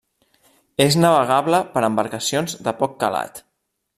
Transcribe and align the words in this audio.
És 0.85 0.97
navegable 1.03 1.59
per 1.75 1.85
embarcacions 1.89 2.57
de 2.69 2.75
poc 2.83 2.99
calat. 3.05 3.45